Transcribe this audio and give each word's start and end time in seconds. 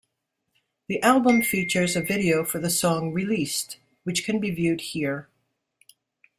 The 0.87 0.99
album 1.03 1.43
features 1.43 1.95
a 1.95 2.01
video 2.01 2.43
for 2.43 2.57
the 2.57 2.71
song 2.71 3.13
"Released", 3.13 3.77
which 4.03 4.25
can 4.25 4.39
be 4.39 4.49
viewed 4.49 4.81
here. 4.81 5.29